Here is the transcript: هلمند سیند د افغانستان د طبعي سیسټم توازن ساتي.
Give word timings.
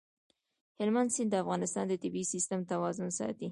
هلمند 0.79 1.09
سیند 1.15 1.29
د 1.31 1.35
افغانستان 1.43 1.85
د 1.87 1.93
طبعي 2.03 2.23
سیسټم 2.33 2.59
توازن 2.71 3.09
ساتي. 3.19 3.47